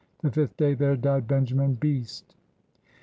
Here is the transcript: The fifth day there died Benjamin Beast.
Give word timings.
The 0.23 0.31
fifth 0.31 0.57
day 0.57 0.73
there 0.73 0.95
died 0.97 1.27
Benjamin 1.27 1.75
Beast. 1.75 2.35